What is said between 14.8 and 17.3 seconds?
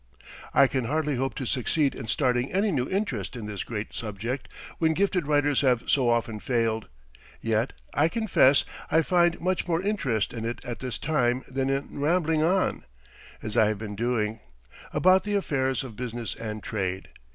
about the affairs of business and trade.